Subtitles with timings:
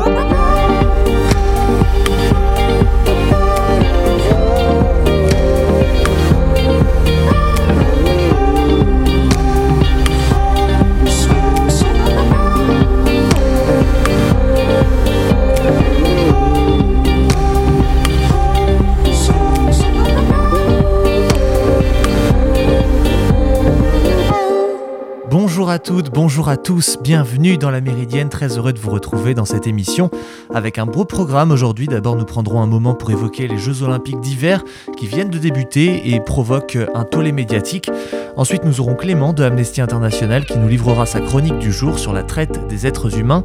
[0.00, 0.23] à
[26.44, 30.10] bonjour à tous, bienvenue dans la Méridienne, très heureux de vous retrouver dans cette émission
[30.52, 31.86] avec un beau programme aujourd'hui.
[31.86, 34.62] D'abord nous prendrons un moment pour évoquer les Jeux olympiques d'hiver
[34.98, 37.90] qui viennent de débuter et provoquent un tollé médiatique.
[38.36, 42.12] Ensuite nous aurons Clément de Amnesty International qui nous livrera sa chronique du jour sur
[42.12, 43.44] la traite des êtres humains.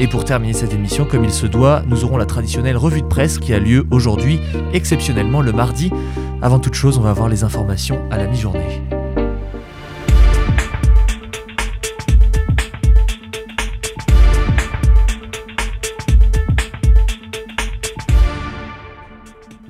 [0.00, 3.08] Et pour terminer cette émission comme il se doit, nous aurons la traditionnelle revue de
[3.08, 4.40] presse qui a lieu aujourd'hui,
[4.72, 5.90] exceptionnellement le mardi.
[6.40, 8.87] Avant toute chose, on va voir les informations à la mi-journée.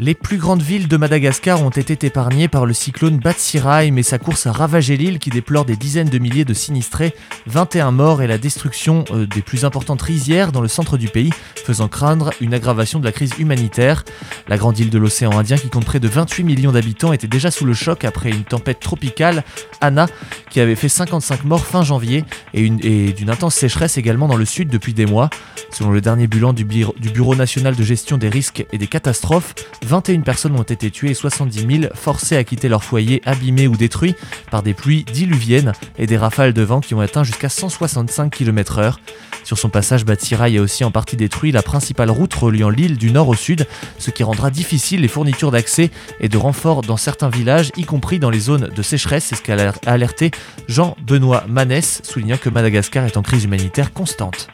[0.00, 4.20] Les plus grandes villes de Madagascar ont été épargnées par le cyclone Batsirai, mais sa
[4.20, 8.28] course a ravagé l'île qui déplore des dizaines de milliers de sinistrés, 21 morts et
[8.28, 12.55] la destruction euh, des plus importantes rizières dans le centre du pays, faisant craindre une
[12.55, 14.05] aggravation de la crise humanitaire.
[14.46, 17.50] La grande île de l'océan Indien, qui compte près de 28 millions d'habitants, était déjà
[17.50, 19.42] sous le choc après une tempête tropicale,
[19.80, 20.06] Anna,
[20.48, 22.24] qui avait fait 55 morts fin janvier,
[22.55, 25.28] et, d'une intense sécheresse également dans le sud depuis des mois.
[25.72, 29.56] Selon le dernier bilan du, du Bureau national de gestion des risques et des catastrophes,
[29.89, 33.75] 21 personnes ont été tuées et 70 000 forcées à quitter leur foyer abîmés ou
[33.75, 34.14] détruits
[34.50, 38.97] par des pluies diluviennes et des rafales de vent qui ont atteint jusqu'à 165 km/h.
[39.45, 43.11] Sur son passage, Batsirai a aussi en partie détruit la principale route reliant l'île du
[43.11, 43.67] nord au sud,
[43.98, 48.19] ce qui rendra difficile les fournitures d'accès et de renfort dans certains villages, y compris
[48.19, 50.33] dans les zones de sécheresse, c'est ce qu'a alerté
[50.69, 54.48] Jean-Benoît Manès, soulignant que Madagascar est en crise humanitaire constante.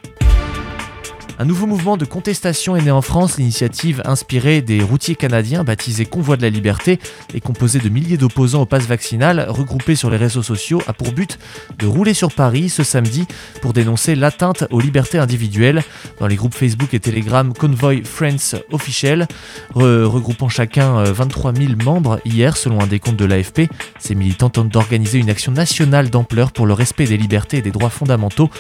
[1.37, 3.39] Un nouveau mouvement de contestation est né en France.
[3.39, 7.01] L'initiative, inspirée des routiers canadiens, baptisée Convoi de la Liberté,
[7.35, 11.11] et composée de milliers d'opposants au pass vaccinal, regroupés sur les réseaux sociaux, a pour
[11.11, 11.41] but
[11.81, 13.27] de rouler sur Paris ce samedi
[13.63, 15.83] pour dénoncer l'atteinte aux libertés individuelles.
[16.21, 19.27] Dans les groupes Facebook et Telegram Convoy Friends Official,
[19.75, 23.63] regroupant chacun 23 euh, 000 membres hier, selon un décompte de l'AFP,
[23.99, 27.73] ces militants tentent d'organiser une action nationale d'ampleur pour le respect des libertés et des
[27.73, 28.51] droits fondamentaux.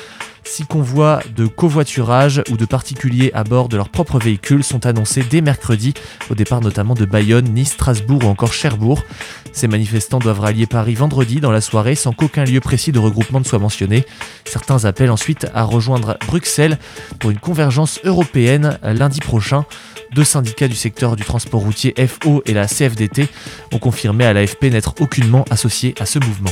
[0.47, 5.25] Six convois de covoiturage ou de particuliers à bord de leurs propres véhicules sont annoncés
[5.29, 5.95] dès mercredi,
[6.31, 9.03] au départ notamment de Bayonne, Nice, Strasbourg ou encore Cherbourg.
[9.53, 13.41] Ces manifestants doivent rallier Paris vendredi dans la soirée sans qu'aucun lieu précis de regroupement
[13.41, 14.05] ne soit mentionné.
[14.45, 16.79] Certains appellent ensuite à rejoindre Bruxelles
[17.19, 19.65] pour une convergence européenne lundi prochain.
[20.15, 23.29] Deux syndicats du secteur du transport routier FO et la CFDT
[23.73, 26.51] ont confirmé à l'AFP n'être aucunement associés à ce mouvement.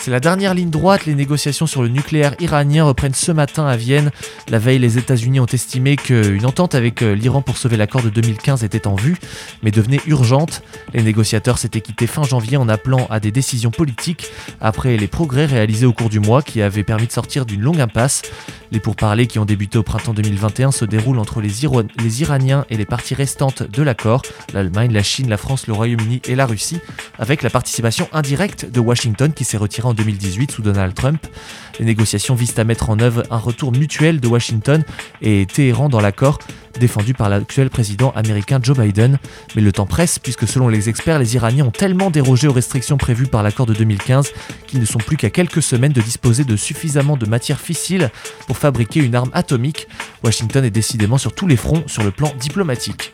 [0.00, 1.04] C'est la dernière ligne droite.
[1.04, 4.10] Les négociations sur le nucléaire iranien reprennent ce matin à Vienne.
[4.48, 8.08] La veille, les États-Unis ont estimé qu'une entente avec euh, l'Iran pour sauver l'accord de
[8.08, 9.18] 2015 était en vue,
[9.62, 10.62] mais devenait urgente.
[10.94, 14.28] Les négociateurs s'étaient quittés fin janvier en appelant à des décisions politiques
[14.62, 17.82] après les progrès réalisés au cours du mois qui avaient permis de sortir d'une longue
[17.82, 18.22] impasse.
[18.72, 21.50] Les pourparlers qui ont débuté au printemps 2021 se déroulent entre les,
[22.02, 24.22] les Iraniens et les parties restantes de l'accord,
[24.54, 26.78] l'Allemagne, la Chine, la France, le Royaume-Uni et la Russie,
[27.18, 31.26] avec la participation indirecte de Washington qui s'est retiré en 2018 sous Donald Trump.
[31.78, 34.84] Les négociations visent à mettre en œuvre un retour mutuel de Washington
[35.22, 36.38] et Téhéran dans l'accord
[36.78, 39.18] défendu par l'actuel président américain Joe Biden.
[39.56, 42.96] Mais le temps presse puisque selon les experts, les Iraniens ont tellement dérogé aux restrictions
[42.96, 44.32] prévues par l'accord de 2015
[44.66, 48.10] qu'ils ne sont plus qu'à quelques semaines de disposer de suffisamment de matière fissile
[48.46, 49.88] pour fabriquer une arme atomique.
[50.22, 53.12] Washington est décidément sur tous les fronts sur le plan diplomatique.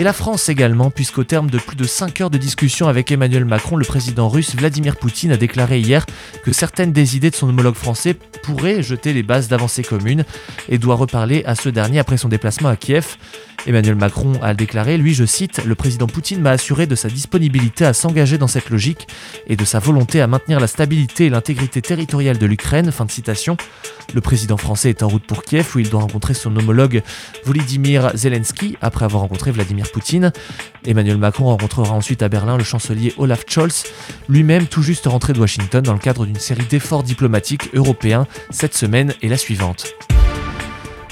[0.00, 3.44] Et la France également, puisqu'au terme de plus de 5 heures de discussion avec Emmanuel
[3.44, 6.06] Macron, le président russe Vladimir Poutine a déclaré hier
[6.44, 8.14] que certaines des idées de son homologue français
[8.44, 10.24] pourraient jeter les bases d'avancées communes
[10.68, 13.16] et doit reparler à ce dernier après son déplacement à Kiev.
[13.66, 17.84] Emmanuel Macron a déclaré, lui je cite, Le président Poutine m'a assuré de sa disponibilité
[17.84, 19.08] à s'engager dans cette logique
[19.48, 22.92] et de sa volonté à maintenir la stabilité et l'intégrité territoriale de l'Ukraine.
[22.92, 23.56] Fin de citation.
[24.14, 27.02] Le président français est en route pour Kiev où il doit rencontrer son homologue
[27.44, 30.32] Volodymyr Zelensky après avoir rencontré Vladimir Poutine.
[30.86, 33.84] Emmanuel Macron rencontrera ensuite à Berlin le chancelier Olaf Scholz,
[34.28, 38.74] lui-même tout juste rentré de Washington dans le cadre d'une série d'efforts diplomatiques européens cette
[38.74, 40.07] semaine et la suivante.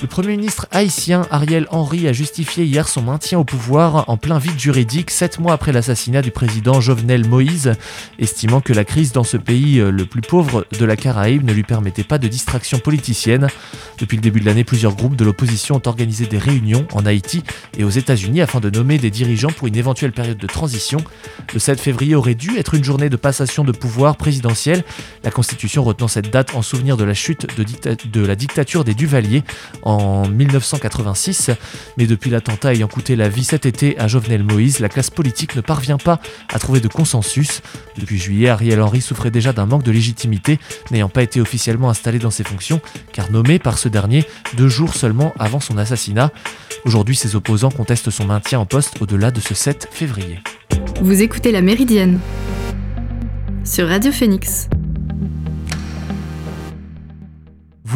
[0.02, 4.38] Le Premier ministre haïtien Ariel Henry a justifié hier son maintien au pouvoir en plein
[4.38, 7.72] vide juridique, sept mois après l'assassinat du président Jovenel Moïse,
[8.18, 11.52] estimant que la crise dans ce pays euh, le plus pauvre de la Caraïbe ne
[11.54, 13.48] lui permettait pas de distraction politicienne.
[13.98, 17.42] Depuis le début de l'année, plusieurs groupes de l'opposition ont organisé des réunions en Haïti
[17.78, 20.98] et aux États-Unis afin de nommer des dirigeants pour une éventuelle période de transition.
[21.54, 24.84] Le 7 février aurait dû être une journée de passation de pouvoir présidentiel,
[25.24, 29.42] la Constitution retenant cette date en souvenir de la chute de, la dictature des Duvaliers
[29.86, 31.52] en 1986.
[31.96, 35.54] Mais depuis l'attentat ayant coûté la vie cet été à Jovenel Moïse, la classe politique
[35.56, 36.20] ne parvient pas
[36.52, 37.62] à trouver de consensus.
[37.96, 40.58] Depuis juillet, Ariel Henry souffrait déjà d'un manque de légitimité,
[40.90, 42.80] n'ayant pas été officiellement installé dans ses fonctions,
[43.12, 44.24] car nommé par ce dernier
[44.56, 46.32] deux jours seulement avant son assassinat.
[46.84, 50.40] Aujourd'hui, ses opposants contestent son maintien en poste au-delà de ce 7 février.
[51.00, 52.18] Vous écoutez La Méridienne
[53.64, 54.68] sur Radio Phoenix.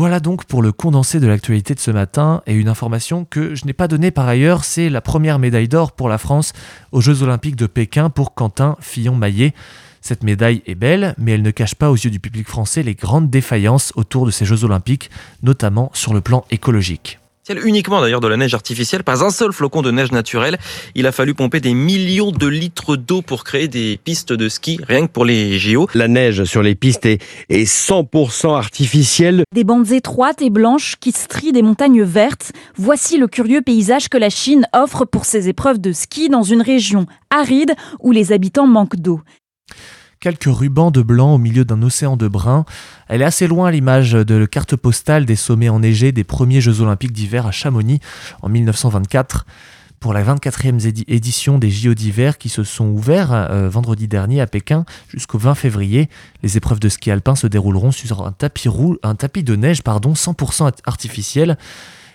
[0.01, 3.67] Voilà donc pour le condensé de l'actualité de ce matin et une information que je
[3.67, 6.55] n'ai pas donnée par ailleurs, c'est la première médaille d'or pour la France
[6.91, 9.53] aux Jeux Olympiques de Pékin pour Quentin Fillon-Maillet.
[10.01, 12.95] Cette médaille est belle, mais elle ne cache pas aux yeux du public français les
[12.95, 15.11] grandes défaillances autour de ces Jeux Olympiques,
[15.43, 17.20] notamment sur le plan écologique
[17.59, 20.59] uniquement d'ailleurs de la neige artificielle, pas un seul flocon de neige naturelle.
[20.95, 24.81] Il a fallu pomper des millions de litres d'eau pour créer des pistes de ski,
[24.87, 25.89] rien que pour les JO.
[25.95, 27.21] La neige sur les pistes est,
[27.51, 29.43] 100% artificielle.
[29.55, 32.53] Des bandes étroites et blanches qui strient des montagnes vertes.
[32.77, 36.63] Voici le curieux paysage que la Chine offre pour ses épreuves de ski dans une
[36.63, 39.21] région aride où les habitants manquent d'eau
[40.21, 42.67] quelques rubans de blanc au milieu d'un océan de brun.
[43.09, 46.61] Elle est assez loin à l'image de la carte postale des sommets enneigés des premiers
[46.61, 48.01] Jeux olympiques d'hiver à Chamonix
[48.43, 49.47] en 1924
[49.99, 54.47] pour la 24e édition des JO d'hiver qui se sont ouverts euh, vendredi dernier à
[54.47, 56.09] Pékin jusqu'au 20 février.
[56.43, 61.59] Les épreuves de ski alpin se dérouleront sur un tapis, de neige pardon, 100% artificiel.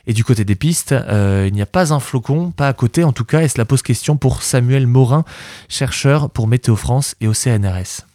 [0.08, 3.04] Et du côté des pistes, euh, il n'y a pas un flocon, pas à côté
[3.04, 5.26] en tout cas, et cela pose question pour Samuel Morin,
[5.70, 8.06] chercheur pour Météo France et au CNRS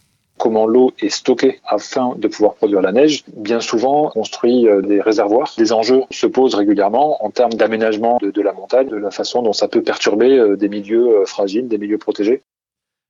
[0.41, 3.23] comment l'eau est stockée afin de pouvoir produire la neige.
[3.37, 5.53] Bien souvent, on construit euh, des réservoirs.
[5.55, 9.53] Des enjeux se posent régulièrement en termes d'aménagement de, la montagne, de la façon dont
[9.53, 12.41] ça peut perturber euh, des milieux fragiles, des milieux protégés.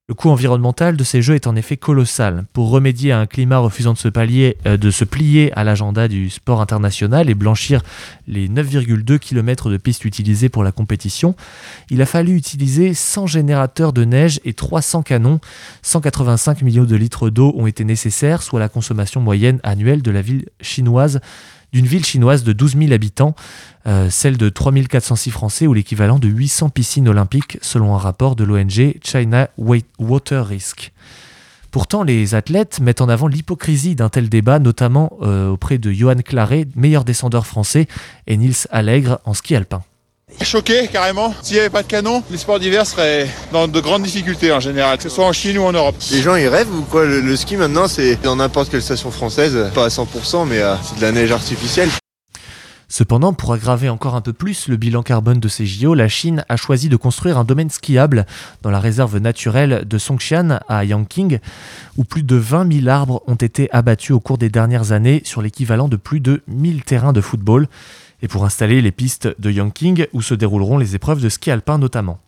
[0.07, 2.45] Le coût environnemental de ces jeux est en effet colossal.
[2.51, 7.29] Pour remédier à un climat refusant de se, euh, plier à l'agenda du sport international
[7.29, 7.81] et blanchir
[8.27, 11.35] les 9,2 km de pistes utilisées pour la compétition,
[11.89, 15.39] il a fallu utiliser 100 générateurs de neige et 300 canons.
[15.83, 20.21] 185 millions de litres d'eau ont été nécessaires, soit la consommation moyenne annuelle de la
[20.21, 21.21] ville chinoise
[21.73, 23.35] d'une ville chinoise de 12 000 habitants,
[23.87, 28.43] euh, celle de 3406 Français ou l'équivalent de 800 piscines olympiques selon un rapport de
[28.43, 30.91] l'ONG China Water Risk.
[31.71, 36.17] Pourtant, les athlètes mettent en avant l'hypocrisie d'un tel débat, notamment euh, auprès de Johan
[36.17, 37.87] Claret, meilleur descendeur français,
[38.27, 39.81] et Nils Allègre en ski alpin.
[40.41, 41.33] Choqué carrément.
[41.41, 44.59] S'il n'y avait pas de canon, les sports d'hiver seraient dans de grandes difficultés en
[44.59, 45.95] général, que ce soit en Chine ou en Europe.
[46.11, 47.05] Les gens ils rêvent ou quoi?
[47.05, 50.97] Le, ski maintenant c'est dans n'importe quelle station française, pas à 100% mais euh, c'est
[50.97, 51.89] de la neige artificielle.
[52.91, 56.43] Cependant, pour aggraver encore un peu plus le bilan carbone de ces JO, la Chine
[56.49, 58.25] a choisi de construire un domaine skiable
[58.63, 61.39] dans la réserve naturelle de Songshan à Yangqing,
[61.95, 65.41] où plus de 20 000 arbres ont été abattus au cours des dernières années sur
[65.41, 67.69] l'équivalent de plus de 1000 terrains de football
[68.21, 71.77] et pour installer les pistes de Yangqing où se dérouleront les épreuves de ski alpin
[71.77, 72.19] notamment.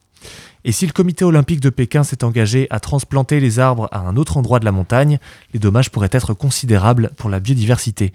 [0.66, 4.16] Et si le comité olympique de Pékin s'est engagé à transplanter les arbres à un
[4.16, 5.20] autre endroit de la montagne,
[5.54, 8.14] les dommages pourraient être considérables pour la biodiversité.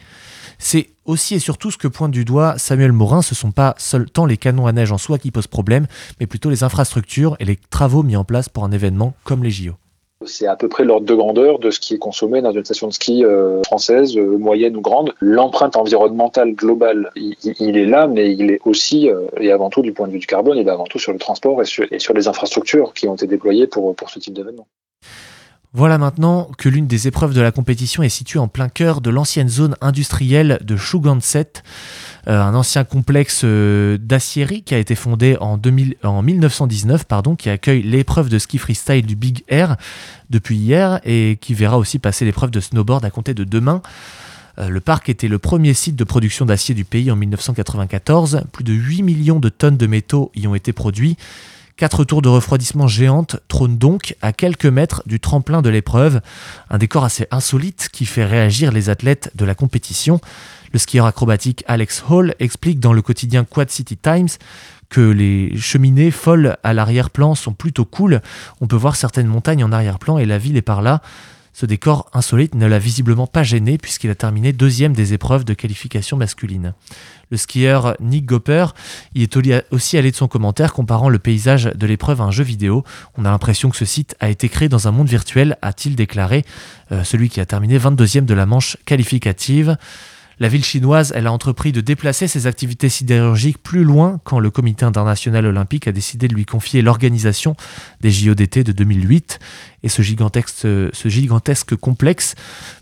[0.59, 3.75] C'est aussi et surtout ce que pointe du doigt Samuel Morin, ce ne sont pas
[3.77, 5.87] seulement les canons à neige en soi qui posent problème,
[6.21, 9.51] mais plutôt les infrastructures et les travaux mis en place pour un événement comme les
[9.51, 9.75] JO.
[10.27, 12.89] C'est à peu près l'ordre de grandeur de ce qui est consommé dans une station
[12.89, 15.15] de ski euh, française, euh, moyenne ou grande.
[15.21, 19.93] L'empreinte environnementale globale, il, est là, mais il est aussi, euh, et avant tout du
[19.93, 22.27] point de vue du carbone, il est avant tout sur le transport et sur, les
[22.27, 24.67] infrastructures qui ont été déployées pour, pour ce type d'événement.
[25.75, 29.11] Voilà maintenant que l'une des épreuves de la compétition est située en plein cœur de
[29.11, 31.63] l'ancienne zone industrielle de Shuganset.
[32.27, 35.59] Euh, un ancien complexe euh, d'aciérie qui a été fondé en,
[36.23, 39.77] 1919, pardon, qui accueille l'épreuve de ski freestyle du Big Air
[40.31, 43.83] depuis hier et qui verra aussi passer l'épreuve de snowboard à compter de demain.
[44.59, 48.43] Euh, le parc était le premier site de production d'acier du pays en 1994.
[48.53, 51.19] Plus de 8 millions de tonnes de métaux y ont été produits.
[51.79, 56.21] Quatre tours de refroidissement géantes trônent donc à quelques mètres du tremplin de l'épreuve,
[56.71, 60.21] un décor assez insolite qui fait réagir les athlètes de la compétition.
[60.73, 64.27] Le skieur acrobatique Alex Hall explique dans le quotidien Quad City Times
[64.89, 68.23] que les cheminées folles à l'arrière-plan sont plutôt cool.
[68.61, 71.01] On peut voir certaines montagnes en arrière-plan et la ville est par là.
[71.59, 75.55] Ce décor insolite ne l'a visiblement pas gêné puisqu'il a terminé deuxième des épreuves de
[75.55, 76.73] qualification masculine.
[77.33, 78.67] Le skieur Nick Gopper
[79.17, 79.37] y est
[79.73, 82.85] aussi allé de son commentaire comparant le paysage de l'épreuve à un jeu vidéo.
[83.17, 86.45] On a l'impression que ce site a été créé dans un monde virtuel, a-t-il déclaré,
[86.93, 89.77] euh, celui qui a terminé 22e de la manche qualificative.
[90.41, 94.51] La ville chinoise, elle a entrepris de déplacer ses activités sidérurgiques plus loin quand le
[94.51, 97.57] Comité international olympique a décidé de lui confier l'organisation
[98.03, 99.41] des JO d'été de 2008.
[99.83, 102.37] Et ce gigantesque, ce gigantesque complexe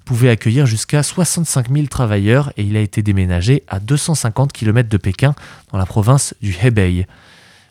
[0.04, 4.96] pouvait accueillir jusqu'à 65 000 travailleurs et il a été déménagé à 250 km de
[4.98, 5.34] Pékin,
[5.72, 7.06] dans la province du Hebei.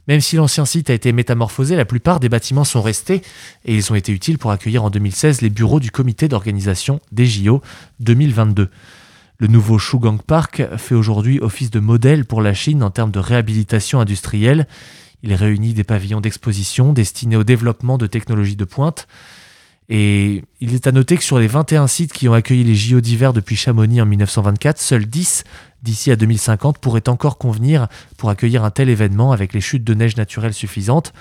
[0.07, 3.21] Même si l'ancien site a été métamorphosé, la plupart des bâtiments sont restés
[3.65, 7.27] et ils ont été utiles pour accueillir en 2016 les bureaux du comité d'organisation des
[7.27, 7.61] JO
[7.99, 8.69] 2022.
[9.37, 13.19] Le nouveau Shugang Park fait aujourd'hui office de modèle pour la Chine en termes de
[13.19, 14.65] réhabilitation industrielle.
[15.23, 19.07] Il réunit des pavillons d'exposition destinés au développement de technologies de pointe.
[19.89, 23.01] Et il est à noter que sur les 21 sites qui ont accueilli les JO
[23.01, 25.43] d'hiver depuis Chamonix en 1924, seuls 10
[25.83, 27.87] d'ici à 2050 pourraient encore convenir
[28.17, 31.13] pour accueillir un tel événement avec les chutes de neige naturelles suffisantes.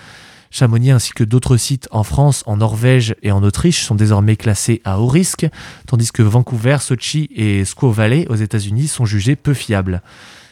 [0.55, 4.81] Chamonix ainsi que d'autres sites en France, en Norvège et en Autriche sont désormais classés
[4.85, 5.49] à haut risque,
[5.89, 10.01] tandis que Vancouver, Sochi et Squaw Valley aux États-Unis sont jugés peu fiables.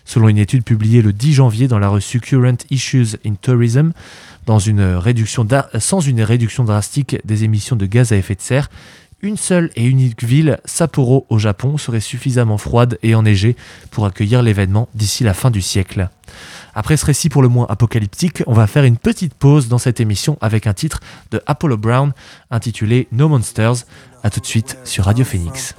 [0.05, 3.93] Selon une étude publiée le 10 janvier dans la reçue Current Issues in Tourism,
[4.49, 5.45] sans une réduction
[6.65, 8.71] drastique des émissions de gaz à effet de serre,
[9.21, 13.55] une seule et unique ville, Sapporo au Japon, serait suffisamment froide et enneigée
[13.93, 16.09] pour accueillir l'événement d'ici la fin du siècle.
[16.75, 20.01] Après ce récit pour le moins apocalyptique, on va faire une petite pause dans cette
[20.01, 21.01] émission avec un titre
[21.31, 22.13] de Apollo Brown
[22.51, 23.85] intitulé No Monsters.
[24.25, 25.75] A tout de suite sur Radio Phoenix.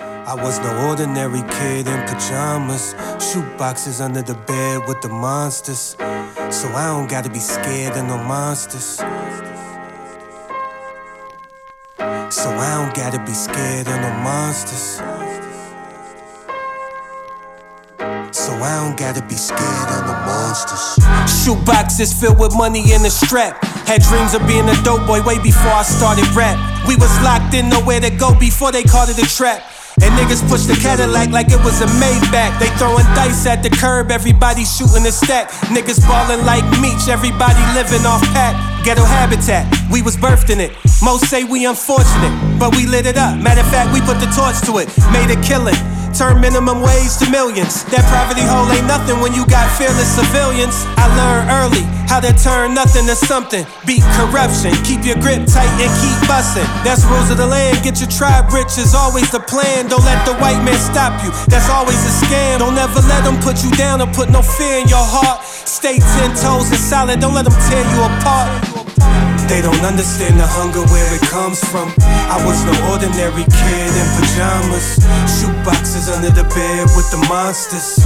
[18.34, 20.98] So I don't gotta be scared of the monsters.
[21.30, 23.64] Shoe boxes filled with money in a strap.
[23.86, 26.58] Had dreams of being a dope boy way before I started rap.
[26.88, 29.62] We was locked in, nowhere to go before they called it a trap.
[30.02, 32.58] And niggas push the Cadillac like it was a Maybach.
[32.58, 35.50] They throwing dice at the curb, everybody shooting a stack.
[35.70, 38.58] Niggas ballin' like Meech, everybody living off pack.
[38.84, 40.72] Ghetto habitat, we was birthed in it.
[41.02, 43.38] Most say we unfortunate, but we lit it up.
[43.38, 45.78] Matter of fact, we put the torch to it, made a killing.
[46.14, 47.82] Turn minimum wage to millions.
[47.90, 50.78] That poverty hole ain't nothing when you got fearless civilians.
[50.94, 53.66] I learned early how to turn nothing to something.
[53.90, 56.70] Beat corruption, keep your grip tight and keep bustin'.
[56.86, 57.82] That's rules of the land.
[57.82, 59.90] Get your tribe rich is always the plan.
[59.90, 61.34] Don't let the white man stop you.
[61.50, 62.62] That's always a scam.
[62.62, 65.42] Don't ever let them put you down or put no fear in your heart.
[65.66, 67.20] Stay ten toes and solid.
[67.20, 69.33] Don't let them tear you apart.
[69.54, 71.94] They don't understand the hunger where it comes from.
[72.02, 74.98] I was no ordinary kid in pajamas.
[75.30, 78.02] Shoot boxes under the bed with the monsters.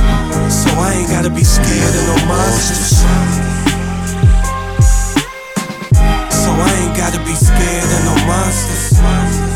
[0.51, 2.99] So I ain't gotta be scared of no monsters.
[6.35, 9.46] So I ain't gotta be scared of no monsters.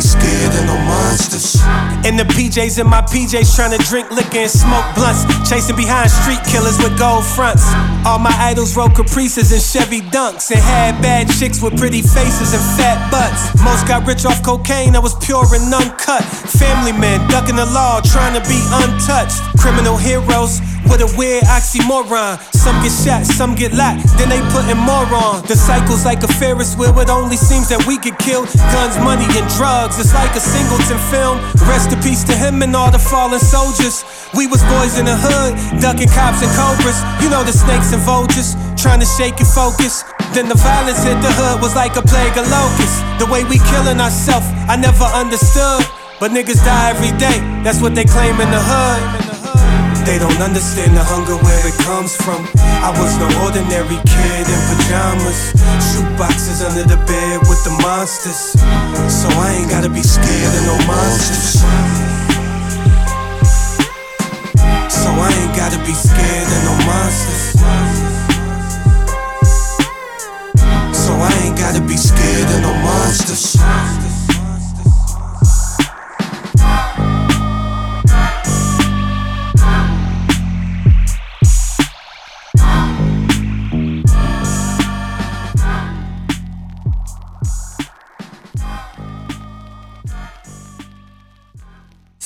[0.00, 1.60] Scared of no monsters.
[2.06, 5.26] In the PJs in my PJs, trying to drink liquor and smoke blunts.
[5.48, 7.64] Chasing behind street killers with gold fronts.
[8.06, 10.50] All my idols rode caprices and Chevy Dunks.
[10.50, 13.52] And had bad chicks with pretty faces and fat butts.
[13.62, 16.24] Most got rich off cocaine that was pure and uncut.
[16.24, 19.40] Family men ducking the law, trying to be untouched.
[19.58, 22.36] Criminal heroes with a weird oxymoron.
[22.52, 25.46] Some get shot, some get locked, then they putting more on.
[25.46, 28.50] The cycle's like a Ferris wheel, it only seems that we get killed.
[28.74, 31.38] Guns, money, and drugs, it's like a singleton film.
[31.70, 34.02] Rest in peace to him and all the fallen soldiers.
[34.34, 36.98] We was boys in the hood, ducking cops and cobras.
[37.22, 40.02] You know the snakes and vultures, trying to shake your focus.
[40.34, 42.98] Then the violence hit the hood was like a plague of locusts.
[43.22, 45.86] The way we killing ourselves, I never understood.
[46.18, 49.29] But niggas die every day, that's what they claim in the hood.
[50.10, 52.42] They don't understand the hunger where it comes from.
[52.82, 55.54] I was no ordinary kid in pajamas.
[55.86, 58.58] Shoot boxes under the bed with the monsters.
[59.06, 61.62] So I ain't gotta be scared of no monsters.
[64.90, 67.54] So I ain't gotta be scared of no monsters.
[70.90, 74.09] So I ain't gotta be scared of no monsters.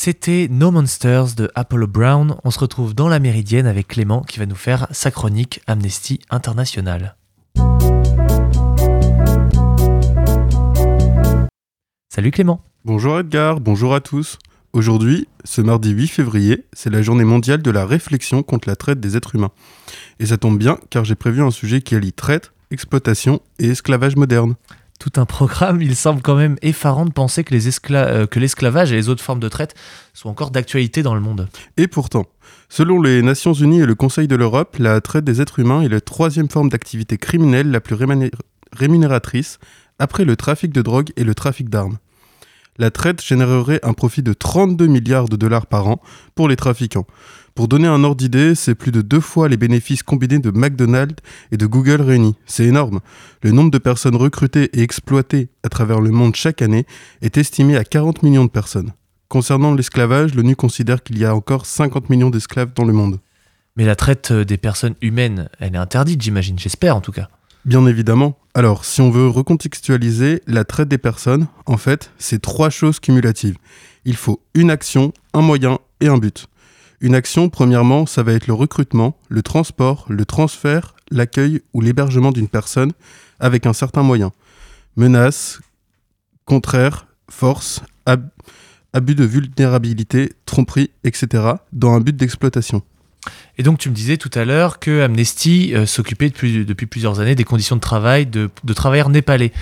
[0.04, 2.36] C'était No Monsters de Apollo Brown.
[2.44, 6.20] On se retrouve dans la Méridienne avec Clément qui va nous faire sa chronique Amnesty
[6.28, 7.16] International.
[12.14, 12.62] Salut Clément.
[12.84, 14.38] Bonjour Edgar, bonjour à tous.
[14.74, 19.00] Aujourd'hui, ce mardi 8 février, c'est la journée mondiale de la réflexion contre la traite
[19.00, 19.52] des êtres humains.
[20.20, 24.16] Et ça tombe bien car j'ai prévu un sujet qui allie traite, exploitation et esclavage
[24.16, 24.56] moderne.
[25.04, 27.52] Tout un programme, il semble quand même effarant de penser que
[28.38, 29.74] l'esclavage et les autres formes de traite
[30.14, 31.46] sont encore d'actualité dans le monde.
[31.76, 32.24] Et pourtant,
[32.70, 35.90] selon les Nations Unies et le Conseil de l'Europe, la traite des êtres humains est
[35.90, 37.96] la troisième forme d'activité criminelle la plus
[38.72, 39.58] rémunératrice
[39.98, 41.98] après le trafic de drogue et le trafic d'armes.
[42.78, 46.00] La traite générerait un profit de 32 milliards de dollars par an
[46.34, 47.06] pour les trafiquants.
[47.54, 51.22] Pour donner un ordre d'idée, c'est plus de deux fois les bénéfices combinés de McDonald's
[51.52, 52.34] et de Google réunis.
[52.46, 52.98] C'est énorme.
[53.42, 56.84] Le nombre de personnes recrutées et exploitées à travers le monde chaque année
[57.22, 58.90] est estimé à 40 millions de personnes.
[59.28, 63.20] Concernant l'esclavage, l'ONU considère qu'il y a encore 50 millions d'esclaves dans le monde.
[63.76, 67.28] Mais la traite des personnes humaines, elle est interdite, j'imagine, j'espère en tout cas.
[67.64, 68.36] Bien évidemment.
[68.54, 73.56] Alors, si on veut recontextualiser, la traite des personnes, en fait, c'est trois choses cumulatives.
[74.04, 76.48] Il faut une action, un moyen et un but.
[77.04, 82.32] Une action, premièrement, ça va être le recrutement, le transport, le transfert, l'accueil ou l'hébergement
[82.32, 82.92] d'une personne
[83.38, 84.32] avec un certain moyen.
[84.96, 85.60] Menace,
[86.46, 91.44] contraire, force, abus de vulnérabilité, tromperie, etc.
[91.74, 92.80] dans un but d'exploitation.
[93.58, 97.20] Et donc tu me disais tout à l'heure que Amnesty euh, s'occupait depuis, depuis, plusieurs
[97.20, 99.52] années des conditions de travail de, travailleurs népalais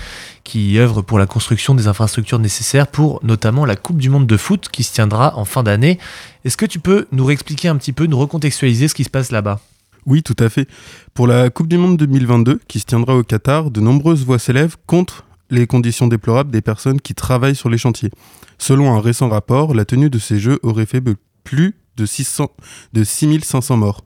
[0.43, 4.37] qui œuvrent pour la construction des infrastructures nécessaires pour notamment la Coupe du Monde de
[4.37, 5.99] foot qui se tiendra en fin d'année.
[6.43, 9.31] Est-ce que tu peux nous réexpliquer un petit peu, nous recontextualiser ce qui se passe
[9.31, 9.59] là-bas?
[10.05, 10.67] Oui, tout à fait.
[11.13, 14.75] Pour la Coupe du Monde 2022, qui se tiendra au Qatar, de nombreuses voix s'élèvent
[14.85, 18.09] contre les conditions déplorables des personnes qui travaillent sur les chantiers.
[18.57, 21.01] Selon un récent rapport, la tenue de ces Jeux aurait fait
[21.43, 22.49] plus de, 600,
[22.93, 24.03] de 6500 morts.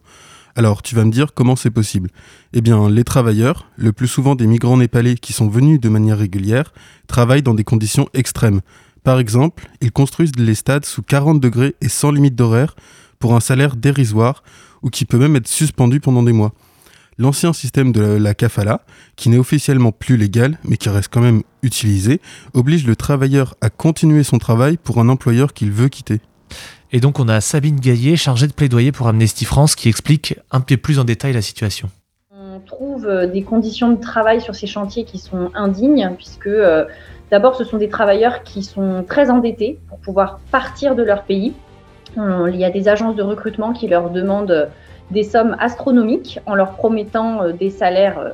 [0.55, 2.09] Alors, tu vas me dire comment c'est possible?
[2.53, 6.17] Eh bien, les travailleurs, le plus souvent des migrants népalais qui sont venus de manière
[6.17, 6.73] régulière,
[7.05, 8.61] travaillent dans des conditions extrêmes.
[9.03, 12.75] Par exemple, ils construisent les stades sous 40 degrés et sans limite d'horaire
[13.19, 14.43] pour un salaire dérisoire
[14.81, 16.53] ou qui peut même être suspendu pendant des mois.
[17.19, 18.81] L'ancien système de la, la kafala,
[19.15, 22.19] qui n'est officiellement plus légal mais qui reste quand même utilisé,
[22.53, 26.19] oblige le travailleur à continuer son travail pour un employeur qu'il veut quitter.
[26.93, 30.61] Et donc on a Sabine Gaillet, chargée de plaidoyer pour Amnesty France, qui explique un
[30.61, 31.89] peu plus en détail la situation.
[32.31, 36.85] On trouve euh, des conditions de travail sur ces chantiers qui sont indignes, puisque euh,
[37.29, 41.53] d'abord ce sont des travailleurs qui sont très endettés pour pouvoir partir de leur pays.
[42.15, 44.69] Il y a des agences de recrutement qui leur demandent
[45.11, 48.33] des sommes astronomiques en leur promettant euh, des salaires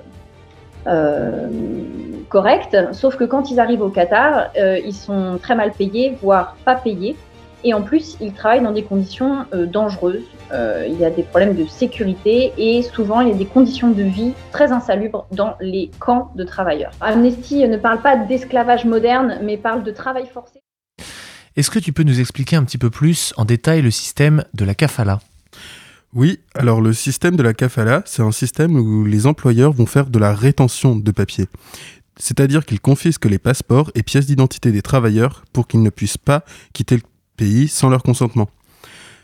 [2.28, 6.76] corrects, sauf que quand ils arrivent au Qatar, ils sont très mal payés, voire pas
[6.76, 7.16] payés.
[7.64, 10.24] Et en plus, ils travaillent dans des conditions euh, dangereuses.
[10.52, 13.92] Euh, il y a des problèmes de sécurité et souvent il y a des conditions
[13.92, 16.92] de vie très insalubres dans les camps de travailleurs.
[17.02, 20.60] Amnesty ne parle pas d'esclavage moderne, mais parle de travail forcé.
[21.56, 24.66] Est-ce que tu peux nous expliquer un petit peu plus en détail le système de
[24.66, 25.20] la kafala?
[26.14, 30.08] Oui, alors le système de la kafala, c'est un système où les employeurs vont faire
[30.08, 31.48] de la rétention de papier.
[32.18, 36.44] C'est-à-dire qu'ils confisquent les passeports et pièces d'identité des travailleurs pour qu'ils ne puissent pas
[36.74, 37.02] quitter le
[37.38, 38.50] pays sans leur consentement.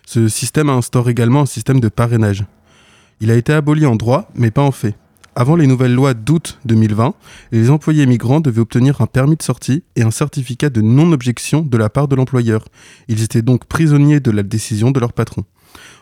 [0.05, 2.45] Ce système instaure également un système de parrainage.
[3.21, 4.95] Il a été aboli en droit, mais pas en fait.
[5.35, 7.13] Avant les nouvelles lois d'août 2020,
[7.51, 11.77] les employés migrants devaient obtenir un permis de sortie et un certificat de non-objection de
[11.77, 12.65] la part de l'employeur.
[13.07, 15.43] Ils étaient donc prisonniers de la décision de leur patron.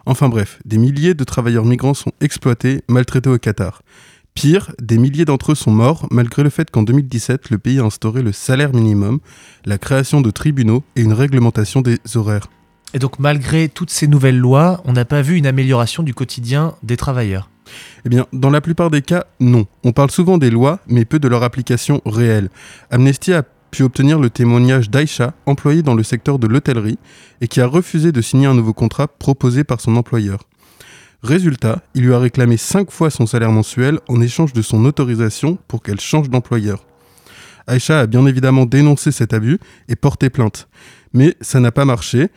[0.06, 3.82] Enfin bref, des milliers de travailleurs migrants sont exploités, maltraités au Qatar.
[4.38, 7.84] Pire, des milliers d'entre eux sont morts malgré le fait qu'en 2017, le pays a
[7.86, 9.18] instauré le salaire minimum,
[9.66, 12.46] la création de tribunaux et une réglementation des horaires.
[12.94, 16.76] Et donc malgré toutes ces nouvelles lois, on n'a pas vu une amélioration du quotidien
[16.84, 17.50] des travailleurs
[18.06, 19.66] Eh bien, dans la plupart des cas, non.
[19.84, 22.50] On parle souvent des lois, mais peu de leur application réelle.
[22.92, 27.00] Amnesty a pu obtenir le témoignage d'Aïcha, employée dans le secteur de l'hôtellerie,
[27.42, 30.47] et qui a refusé de signer un nouveau contrat proposé par son employeur.
[31.24, 35.58] Résultat, il lui a réclamé 5 fois son salaire mensuel en échange de son autorisation
[35.68, 36.86] pour qu'elle change d'employeur.
[37.66, 40.68] Aïcha a bien évidemment dénoncé cet abus et porté plainte.
[41.14, 42.30] Mais ça n'a pas marché.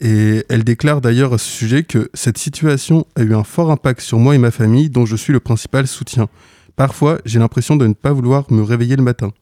[0.00, 4.00] Et elle déclare d'ailleurs à ce sujet que cette situation a eu un fort impact
[4.00, 6.28] sur moi et ma famille dont je suis le principal soutien.
[6.76, 9.32] Parfois, j'ai l'impression de ne pas vouloir me réveiller le matin.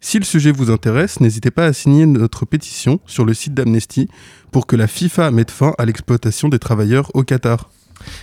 [0.00, 4.08] Si le sujet vous intéresse, n'hésitez pas à signer notre pétition sur le site d'Amnesty
[4.50, 7.70] pour que la FIFA mette fin à l'exploitation des travailleurs au Qatar.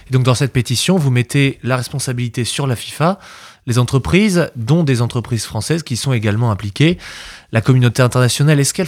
[0.10, 3.20] Donc dans cette pétition, vous mettez la responsabilité sur la FIFA,
[3.68, 6.98] les entreprises, dont des entreprises françaises qui sont également impliquées.
[7.52, 8.88] La communauté internationale, est-ce qu'elle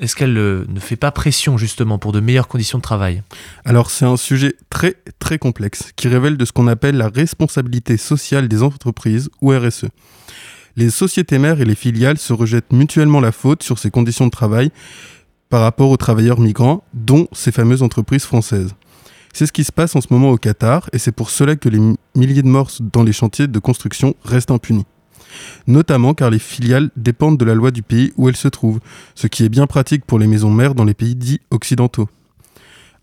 [0.00, 3.22] est-ce qu'elle euh, ne fait pas pression justement pour de meilleures conditions de travail?
[3.64, 7.96] Alors c'est un sujet très très complexe qui révèle de ce qu'on appelle la responsabilité
[7.96, 9.86] sociale des entreprises ou RSE.
[10.76, 14.30] Les sociétés mères et les filiales se rejettent mutuellement la faute sur ces conditions de
[14.30, 14.70] travail
[15.48, 18.74] par rapport aux travailleurs migrants, dont ces fameuses entreprises françaises.
[19.32, 21.68] C'est ce qui se passe en ce moment au Qatar et c'est pour cela que
[21.68, 21.80] les
[22.14, 24.86] milliers de morts dans les chantiers de construction restent impunis.
[25.66, 28.80] notamment car les filiales dépendent de la loi du pays où elles se trouvent,
[29.14, 32.08] ce qui est bien pratique pour les maisons mères dans les pays dits occidentaux.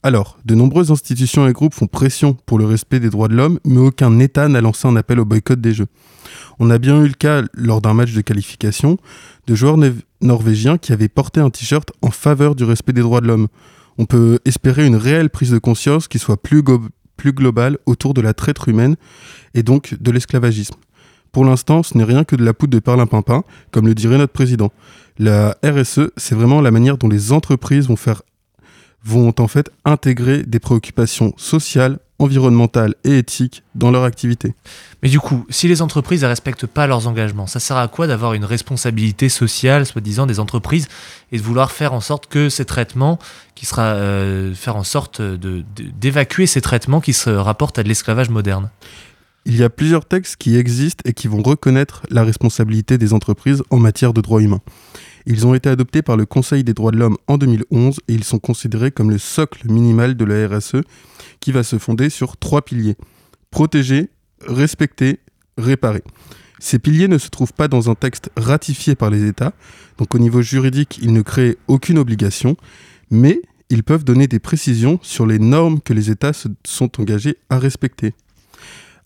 [0.03, 3.59] Alors, de nombreuses institutions et groupes font pression pour le respect des droits de l'homme,
[3.65, 5.87] mais aucun État n'a lancé un appel au boycott des Jeux.
[6.59, 8.99] On a bien eu le cas lors d'un match de qualification
[9.47, 9.77] de joueurs
[10.21, 13.47] norvégiens qui avaient porté un t-shirt en faveur du respect des droits de l'homme.
[13.97, 18.33] On peut espérer une réelle prise de conscience qui soit plus, globale autour de la
[18.33, 18.95] traite humaine
[19.53, 20.75] et donc de l'esclavagisme.
[21.31, 24.33] Pour l'instant, ce n'est rien que de la poudre de perlimpinpin, comme le dirait notre
[24.33, 24.71] président.
[25.17, 28.21] La RSE, c'est vraiment la manière dont les entreprises vont faire
[29.03, 34.53] vont en fait intégrer des préoccupations sociales, environnementales et éthiques dans leur activité.
[35.03, 38.07] Mais du coup, si les entreprises ne respectent pas leurs engagements, ça sert à quoi
[38.07, 40.87] d'avoir une responsabilité sociale, soi-disant, des entreprises
[41.31, 43.19] et de vouloir faire en sorte que ces traitements,
[43.53, 48.29] qui sera euh, faire en sorte d'évacuer ces traitements qui se rapportent à de l'esclavage
[48.29, 48.69] moderne?
[49.45, 53.61] Il y a plusieurs textes qui existent et qui vont reconnaître la responsabilité des entreprises
[53.69, 54.61] en matière de droits humains.
[55.27, 58.23] Ils ont été adoptés par le Conseil des droits de l'homme en 2011 et ils
[58.23, 60.81] sont considérés comme le socle minimal de la RSE
[61.39, 62.95] qui va se fonder sur trois piliers.
[63.49, 64.09] Protéger,
[64.45, 65.19] respecter,
[65.57, 66.03] réparer.
[66.59, 69.53] Ces piliers ne se trouvent pas dans un texte ratifié par les États,
[69.97, 72.55] donc au niveau juridique, ils ne créent aucune obligation,
[73.11, 77.37] mais ils peuvent donner des précisions sur les normes que les États se sont engagés
[77.49, 78.13] à respecter.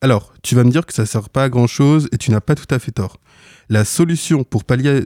[0.01, 2.31] Alors, tu vas me dire que ça ne sert pas à grand chose et tu
[2.31, 3.17] n'as pas tout à fait tort.
[3.67, 5.05] La solution pour pallier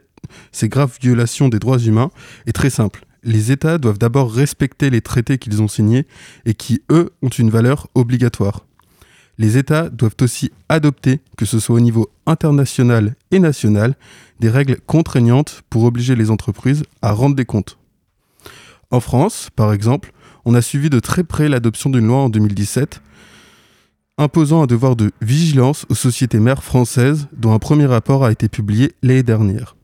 [0.52, 2.12] ces graves violations des droits humains
[2.46, 3.06] est très simple.
[3.24, 6.06] Les États doivent d'abord respecter les traités qu'ils ont signés
[6.46, 8.66] et qui, eux, ont une valeur obligatoire.
[9.38, 13.96] Les États doivent aussi adopter, que ce soit au niveau international et national,
[14.40, 17.78] des règles contraignantes pour obliger les entreprises à rendre des comptes.
[18.92, 20.12] En France, par exemple,
[20.46, 23.02] on a suivi de très près l'adoption d'une loi en 2017
[24.18, 28.48] imposant un devoir de vigilance aux sociétés mères françaises dont un premier rapport a été
[28.48, 29.76] publié l'année dernière.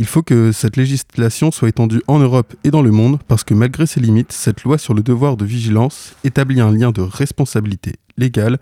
[0.00, 3.52] Il faut que cette législation soit étendue en Europe et dans le monde parce que
[3.52, 7.96] malgré ses limites, cette loi sur le devoir de vigilance établit un lien de responsabilité
[8.16, 8.60] légale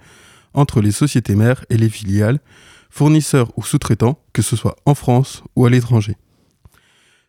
[0.55, 2.41] entre les sociétés mères et les filiales,
[2.89, 6.17] fournisseurs ou sous-traitants, que ce soit en France ou à l'étranger.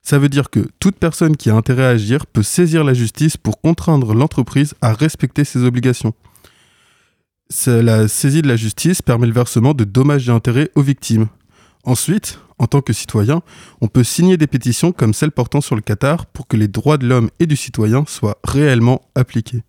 [0.02, 3.36] Ça veut dire que toute personne qui a intérêt à agir peut saisir la justice
[3.36, 6.14] pour contraindre l'entreprise à respecter ses obligations.
[7.68, 11.28] La saisie de la justice permet le versement de dommages et intérêts aux victimes.
[11.84, 13.42] Ensuite, en tant que citoyen,
[13.82, 16.98] on peut signer des pétitions comme celle portant sur le Qatar pour que les droits
[16.98, 19.64] de l'homme et du citoyen soient réellement appliqués.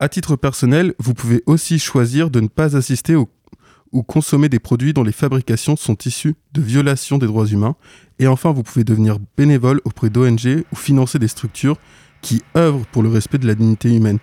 [0.00, 4.92] À titre personnel, vous pouvez aussi choisir de ne pas assister ou consommer des produits
[4.92, 7.74] dont les fabrications sont issues de violations des droits humains.
[8.18, 11.78] Et enfin, vous pouvez devenir bénévole auprès d'ONG ou financer des structures
[12.20, 14.18] qui œuvrent pour le respect de la dignité humaine,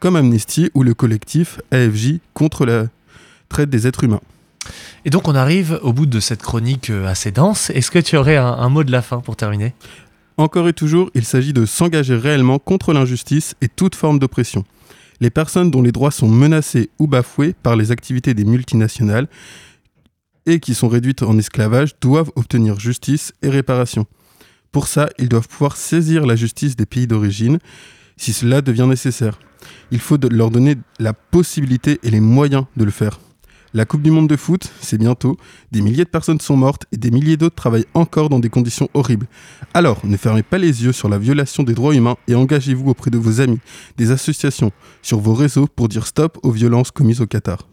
[0.00, 2.86] comme Amnesty ou le collectif AFJ contre la
[3.48, 4.20] traite des êtres humains.
[5.04, 7.70] Et donc on arrive au bout de cette chronique euh, assez dense.
[7.70, 9.74] Est-ce que tu aurais un, mot de la fin pour terminer?
[10.36, 14.64] Encore et toujours, il s'agit de s'engager réellement contre l'injustice et toute forme d'oppression.
[15.20, 19.28] Les personnes dont les droits sont menacés ou bafoués par les activités des multinationales
[20.44, 24.06] et qui sont réduites en esclavage doivent obtenir justice et réparation.
[24.72, 27.58] Pour ça, ils doivent pouvoir saisir la justice des pays d'origine
[28.16, 29.38] si cela devient nécessaire.
[29.90, 33.18] Il faut leur donner la possibilité et les moyens de le faire.
[33.76, 35.36] La Coupe du Monde de foot, c'est bientôt.
[35.70, 38.88] Des milliers de personnes sont mortes et des milliers d'autres travaillent encore dans des conditions
[38.94, 39.26] horribles.
[39.74, 43.10] Alors, ne fermez pas les yeux sur la violation des droits humains et engagez-vous auprès
[43.10, 43.58] de vos amis,
[43.98, 47.68] des associations, sur vos réseaux pour dire stop aux violences commises au Qatar.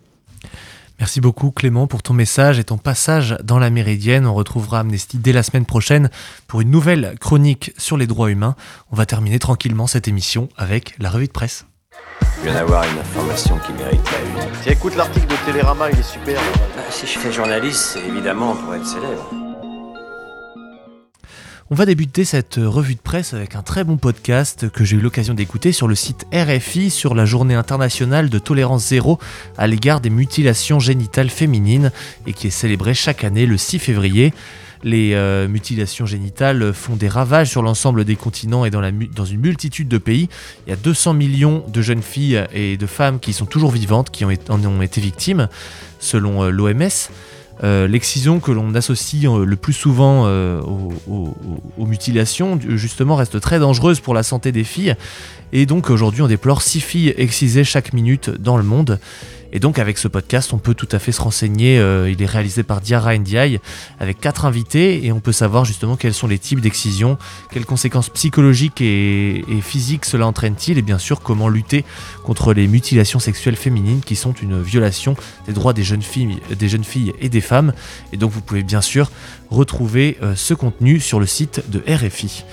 [0.99, 4.25] Merci beaucoup Clément pour ton message et ton passage dans la Méridienne.
[4.25, 6.09] On retrouvera Amnesty dès la semaine prochaine
[6.47, 8.57] pour une nouvelle chronique sur les droits humains.
[8.91, 11.65] On va terminer tranquillement cette émission avec la revue de presse.
[12.37, 14.51] Je viens d'avoir une information qui mérite la une.
[14.61, 16.41] Tiens, écoute l'article de Télérama, il est super.
[16.75, 19.29] Bah, si je fais journaliste, c'est évidemment pour être célèbre.
[21.71, 24.99] On va débuter cette revue de presse avec un très bon podcast que j'ai eu
[24.99, 29.17] l'occasion d'écouter sur le site RFI sur la journée internationale de tolérance zéro
[29.57, 31.91] à l'égard des mutilations génitales féminines
[32.27, 34.33] et qui est célébré chaque année le 6 février.
[34.83, 38.81] Les euh, mutilations génitales font des ravages sur l'ensemble des continents et dans,
[39.25, 40.27] une multitude de pays.
[40.67, 44.11] Il y a 200 millions de jeunes filles et de femmes qui sont toujours vivantes,
[44.11, 45.47] qui en ont été victimes,
[45.99, 46.89] selon euh, l'OMS.
[47.63, 54.13] Euh, l'excision que l'on associe le plus souvent aux, mutilations, justement, reste très dangereuse pour
[54.13, 54.95] la santé des filles.
[55.53, 58.99] Et donc aujourd'hui, on déplore 6 filles excisées chaque minute dans le monde.
[59.53, 61.77] Et donc avec ce podcast, on peut tout à fait se renseigner.
[61.77, 63.59] Euh, il est réalisé par Diara Ndiaye
[63.99, 67.19] avec quatre invités et on peut savoir justement quels sont les types d'excision,
[67.51, 71.85] quelles conséquences psychologiques et, physiques cela entraîne-t-il et bien sûr comment lutter
[72.23, 76.67] contre les mutilations sexuelles féminines qui sont une violation des droits des jeunes filles, des
[76.67, 77.73] jeunes filles et des femmes.
[78.11, 79.11] Et donc vous pouvez bien sûr
[79.51, 82.43] retrouver euh, ce contenu sur le site de RFI.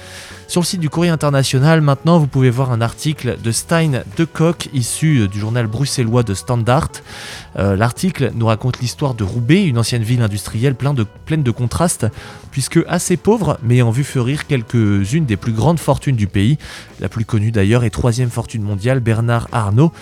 [0.51, 4.25] Sur le site du Courrier International, maintenant, vous pouvez voir un article de Stein de
[4.25, 6.89] Koch, issu euh, du journal bruxellois de Standard.
[7.57, 11.53] Euh, l'article nous raconte l'histoire de Roubaix, une ancienne ville industrielle pleine de, pleine de
[11.53, 12.09] contrastes,
[12.51, 16.59] puisque assez pauvre, mais ayant vu fleurir quelques-unes des plus grandes fortunes du pays.
[16.99, 19.93] La plus connue d'ailleurs est troisième fortune mondiale, Bernard Arnault.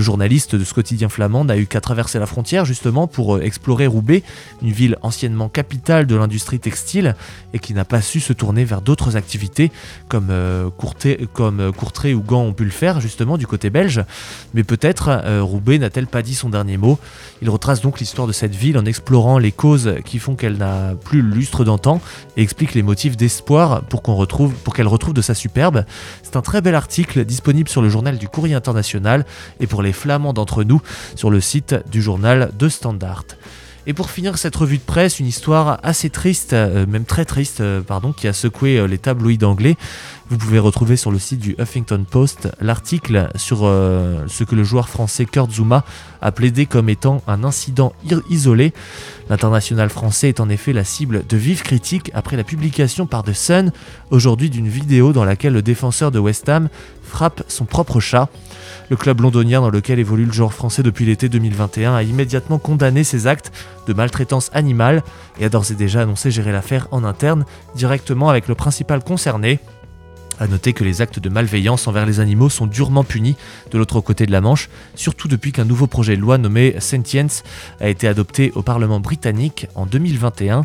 [0.00, 3.42] Le journaliste de ce quotidien flamand n'a eu qu'à traverser la frontière justement pour euh,
[3.42, 4.22] explorer Roubaix,
[4.62, 7.14] une ville anciennement capitale de l'industrie textile
[7.52, 9.70] et qui n'a pas su se tourner vers d'autres activités
[10.08, 10.70] comme, euh,
[11.34, 14.02] comme euh, Courtrai ou Gand ont pu le faire justement du côté belge.
[14.54, 16.98] Mais peut-être Roubaix n'a-t-elle pas dit son dernier mot?
[17.42, 20.94] Il retrace donc l'histoire de cette ville en explorant les causes qui font qu'elle n'a
[20.94, 22.00] plus le lustre d'antan
[22.38, 25.84] et explique les motifs d'espoir pour retrouve, pour qu'elle retrouve de sa superbe.
[26.22, 29.26] C'est un très bel article disponible sur le journal du Courrier International
[29.60, 30.80] et pour les flamands d'entre nous
[31.16, 33.24] sur le site du journal de Standard.
[33.86, 37.60] Et pour finir cette revue de presse, une histoire assez triste, euh, même très triste,
[37.60, 39.76] euh, pardon, qui a secoué euh, les tabloïds anglais.
[40.28, 44.88] Vous pouvez retrouver sur le site du Huffington Post l'article sur ce que le joueur
[44.88, 45.84] français Kurt Zuma
[46.22, 47.92] a plaidé comme étant un incident
[48.28, 48.72] isolé.
[49.28, 53.32] L'international français est en effet la cible de vives critiques après la publication par The
[53.32, 53.72] Sun
[54.10, 56.68] aujourd'hui d'une vidéo dans laquelle le défenseur de West Ham
[57.10, 58.28] frappe son propre chat.
[58.88, 63.04] Le club londonien dans lequel évolue le joueur français depuis l'été 2021 a immédiatement condamné
[63.04, 63.52] ces actes
[63.86, 65.02] de maltraitance animale
[65.38, 67.44] et a d'ores et déjà annoncé gérer l'affaire en interne
[67.74, 69.60] directement avec le principal concerné.
[70.40, 73.36] A noter que les actes de malveillance envers les animaux sont durement punis
[73.70, 77.42] de l'autre côté de la Manche, surtout depuis qu'un nouveau projet de loi nommé Sentience
[77.78, 80.64] a été adopté au Parlement britannique en 2021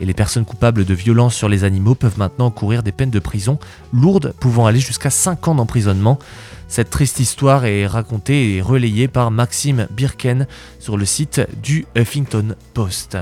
[0.00, 3.18] et les personnes coupables de violences sur les animaux peuvent maintenant courir des peines de
[3.18, 3.58] prison
[3.92, 6.20] lourdes pouvant aller jusqu'à 5 ans d'emprisonnement.
[6.68, 10.46] Cette triste histoire est racontée et relayée par Maxime Birken
[10.78, 13.18] sur le site du Huffington Post.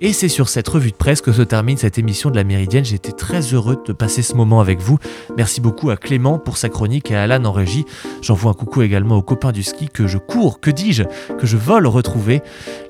[0.00, 2.84] Et c'est sur cette revue de presse que se termine cette émission de la Méridienne.
[2.84, 4.98] J'étais très heureux de passer ce moment avec vous.
[5.36, 7.84] Merci beaucoup à Clément pour sa chronique et à Alan en régie.
[8.22, 11.04] J'envoie un coucou également aux copains du ski que je cours, que dis-je,
[11.38, 12.42] que je vole retrouver.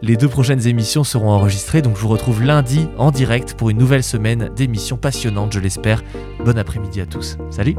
[0.03, 3.79] Les deux prochaines émissions seront enregistrées, donc je vous retrouve lundi en direct pour une
[3.79, 6.03] nouvelle semaine d'émissions passionnantes, je l'espère.
[6.45, 7.37] Bon après-midi à tous.
[7.51, 7.77] Salut